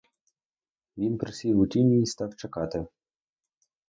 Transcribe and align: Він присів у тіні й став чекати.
Він 0.97 1.17
присів 1.17 1.59
у 1.59 1.67
тіні 1.67 2.01
й 2.01 2.05
став 2.05 2.35
чекати. 2.35 2.85